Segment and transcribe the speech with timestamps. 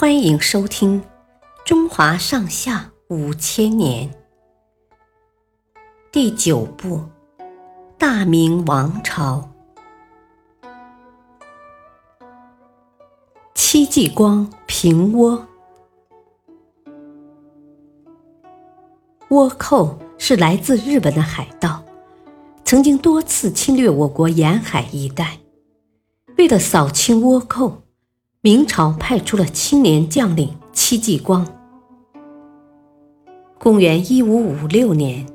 [0.00, 1.02] 欢迎收听
[1.64, 4.08] 《中华上下五千年》
[6.12, 6.98] 第九部
[7.98, 9.50] 《大明王朝》。
[13.56, 15.42] 戚继光平倭。
[19.30, 21.82] 倭寇是来自日本的海盗，
[22.64, 25.40] 曾经多次侵略我国沿海一带。
[26.36, 27.82] 为了扫清倭寇，
[28.40, 31.44] 明朝派出了青年将领戚继光。
[33.58, 35.26] 公元一五五六年，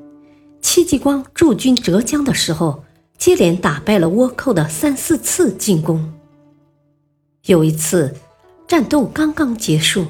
[0.62, 2.82] 戚继光驻军浙江的时候，
[3.18, 6.14] 接连打败了倭寇的三四次进攻。
[7.44, 8.14] 有一次，
[8.66, 10.06] 战斗刚刚结束，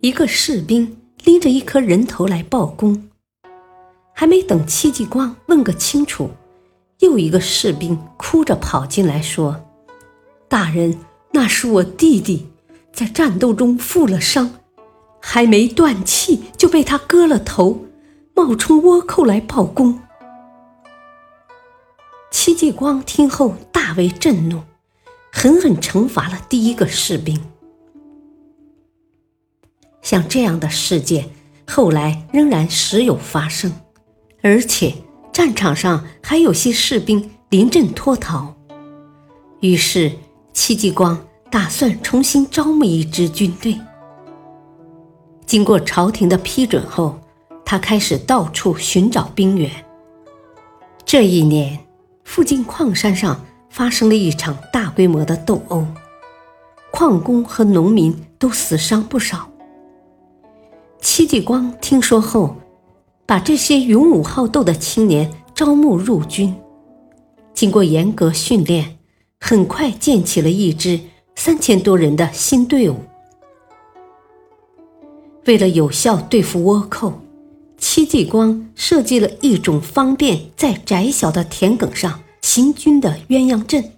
[0.00, 3.08] 一个士兵拎着一颗人头来报功，
[4.12, 6.28] 还没等戚继光问个清楚，
[6.98, 9.58] 又一个士兵哭着跑进来说。
[10.46, 10.94] 大人，
[11.36, 12.46] 那是我弟弟，
[12.94, 14.54] 在战斗中负了伤，
[15.20, 17.84] 还没断气就被他割了头，
[18.34, 20.00] 冒充倭寇来报功。
[22.30, 24.62] 戚继光听后大为震怒，
[25.30, 27.38] 狠狠惩罚了第一个士兵。
[30.00, 31.28] 像这样的事件，
[31.66, 33.70] 后来仍然时有发生，
[34.40, 34.94] 而且
[35.34, 38.54] 战场上还有些士兵临阵脱逃，
[39.60, 40.12] 于是。
[40.58, 43.78] 戚继光打算重新招募一支军队。
[45.46, 47.18] 经过朝廷的批准后，
[47.64, 49.70] 他开始到处寻找兵源。
[51.04, 51.78] 这一年，
[52.24, 55.86] 附近矿山上发生了一场大规模的斗殴，
[56.90, 59.48] 矿工和农民都死伤不少。
[61.00, 62.56] 戚继光听说后，
[63.24, 66.54] 把这些勇武好斗的青年招募入军，
[67.54, 68.96] 经过严格训练。
[69.38, 70.98] 很快建起了一支
[71.36, 72.96] 三千多人的新队伍。
[75.44, 77.20] 为了有效对付倭寇，
[77.78, 83.92] 戚继光设计了一种方便在窄小的田埂上行军的鸳鸯阵。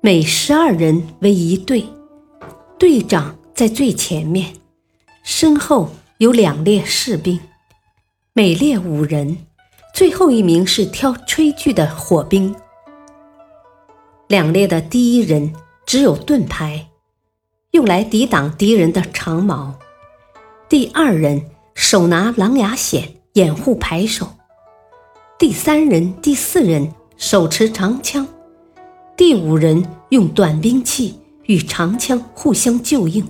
[0.00, 1.84] 每十二人为一队，
[2.78, 4.54] 队长在最前面，
[5.22, 7.38] 身后有两列士兵，
[8.32, 9.38] 每列五人，
[9.94, 12.52] 最后一名是挑炊具的火兵。
[14.26, 15.52] 两列的第一人
[15.92, 16.88] 只有盾牌，
[17.72, 19.74] 用来抵挡敌人的长矛；
[20.66, 23.04] 第二人手拿狼牙铣
[23.34, 24.24] 掩护排手；
[25.38, 28.24] 第三人、第四人手持长枪；
[29.18, 33.22] 第五人用短兵器与长枪互相救应。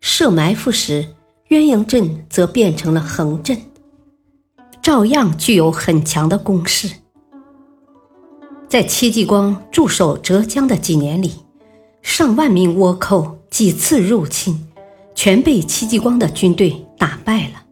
[0.00, 1.06] 设埋伏时，
[1.50, 3.60] 鸳鸯阵则变成了横阵，
[4.80, 6.90] 照样具有很强的攻势。
[8.70, 11.32] 在戚继光驻守浙江的几年里，
[12.02, 14.64] 上万名倭寇几次入侵，
[15.12, 17.64] 全被戚继光的军队打败了。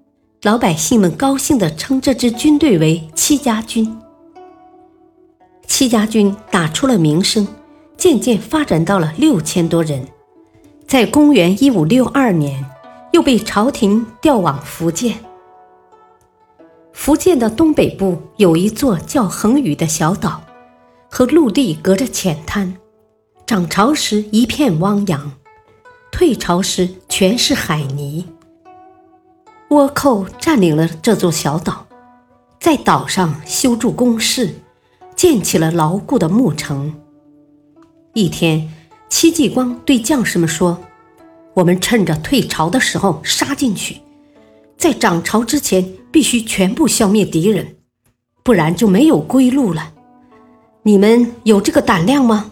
[0.43, 3.97] 老百姓们高兴地称这支军队为“戚家军”。
[5.69, 7.47] 戚家军打出了名声，
[7.97, 10.05] 渐渐发展到了六千多人。
[10.85, 12.65] 在公元一五六二年，
[13.13, 15.17] 又被朝廷调往福建。
[16.93, 20.43] 福建的东北部有一座叫恒屿的小岛。
[21.11, 22.77] 和陆地隔着浅滩，
[23.47, 25.33] 涨潮时一片汪洋，
[26.13, 28.27] 退潮时全是海泥。
[29.71, 31.87] 倭寇占领了这座小岛，
[32.61, 34.55] 在岛上修筑工事，
[35.17, 36.95] 建起了牢固的木城。
[38.15, 38.73] 一天，
[39.09, 40.79] 戚继光对将士们说
[41.55, 43.99] ：“我们趁着退潮的时候杀进去，
[44.77, 47.77] 在涨潮之前必须全部消灭敌人，
[48.43, 49.93] 不然就没有归路了。”
[50.89, 52.51] 你们有这个胆量吗？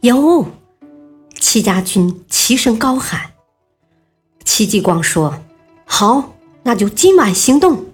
[0.00, 0.46] 有，
[1.38, 3.34] 戚家军齐声高喊。
[4.44, 5.44] 戚继光说
[5.86, 6.34] ：“好，
[6.64, 7.84] 那就今晚行动。”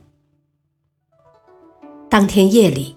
[2.09, 2.97] 当天夜里，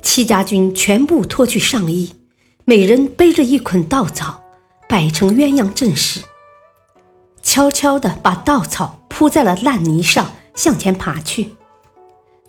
[0.00, 2.14] 戚家军全部脱去上衣，
[2.64, 4.44] 每人背着一捆稻草，
[4.88, 6.20] 摆成鸳鸯阵势，
[7.42, 11.56] 悄悄地把稻草铺在了烂泥上，向前爬去。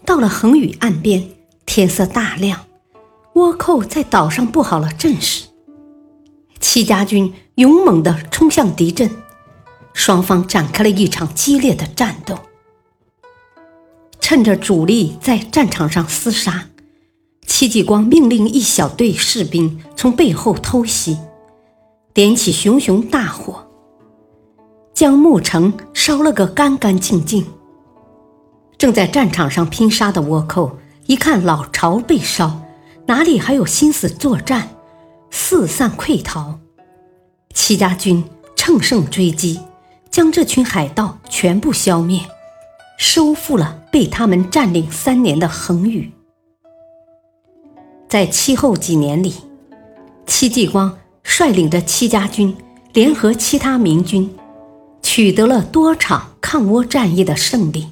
[0.06, 1.28] 到了恒宇岸边，
[1.66, 2.64] 天色大亮。
[3.34, 5.48] 倭寇在岛上布好了阵势，
[6.60, 9.10] 戚家军勇猛地冲向敌阵，
[9.92, 12.38] 双方展开了一场激烈的战斗。
[14.20, 16.68] 趁着主力在战场上厮杀，
[17.48, 21.18] 戚继光命令一小队士兵从背后偷袭，
[22.14, 23.68] 点起熊熊大火，
[24.94, 27.44] 将牧城烧了个干干净净。
[28.78, 30.78] 正在战场上拼杀的倭寇
[31.08, 32.60] 一看老巢被烧。
[33.06, 34.70] 哪里还有心思作战？
[35.30, 36.60] 四散溃逃。
[37.54, 38.24] 戚家军
[38.56, 39.60] 乘胜追击，
[40.10, 42.22] 将这群海盗全部消灭，
[42.98, 46.12] 收复了被他们占领三年的恒宇。
[48.08, 49.34] 在其后几年里，
[50.26, 52.56] 戚继光率领着戚家军，
[52.94, 54.34] 联合其他明军，
[55.02, 57.90] 取得了多场抗倭战役的胜利。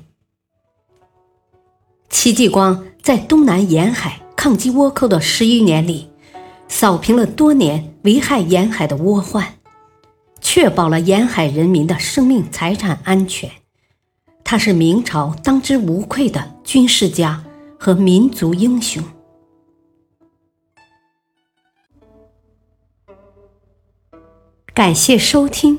[2.10, 6.10] 戚继光在东南沿海抗击倭寇的十余年里，
[6.68, 9.54] 扫平了多年危害沿海的倭患，
[10.42, 13.52] 确保了沿海人民的生命财产安全。
[14.44, 17.44] 他是明朝当之无愧的军事家
[17.78, 19.04] 和民族英雄。
[24.74, 25.78] 感谢收听，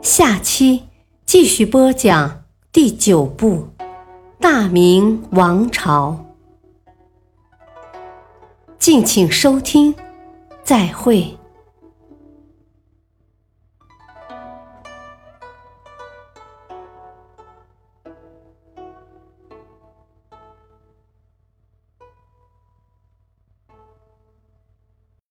[0.00, 0.84] 下期
[1.26, 3.66] 继续播讲第九部
[4.38, 6.24] 《大明王朝》，
[8.84, 9.94] 敬请收听，
[10.62, 11.34] 再会。